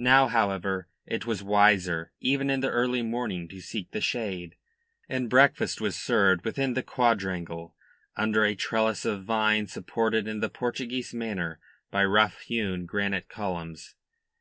Now, 0.00 0.26
however, 0.26 0.88
it 1.06 1.24
was 1.24 1.40
wiser, 1.44 2.10
even 2.18 2.50
in 2.50 2.58
the 2.62 2.70
early 2.70 3.00
morning, 3.00 3.46
to 3.50 3.60
seek 3.60 3.92
the 3.92 4.00
shade, 4.00 4.56
and 5.08 5.30
breakfast 5.30 5.80
was 5.80 5.94
served 5.94 6.44
within 6.44 6.74
the 6.74 6.82
quadrangle, 6.82 7.76
under 8.16 8.44
a 8.44 8.56
trellis 8.56 9.04
of 9.04 9.22
vine 9.22 9.68
supported 9.68 10.26
in 10.26 10.40
the 10.40 10.50
Portuguese 10.50 11.14
manner 11.14 11.60
by 11.92 12.04
rough 12.04 12.40
hewn 12.40 12.86
granite 12.86 13.28
columns. 13.28 13.94